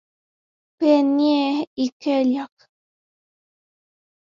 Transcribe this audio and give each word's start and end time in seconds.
Penney" 0.79 1.69
y 1.75 1.91
"Kellogg's". 1.91 2.67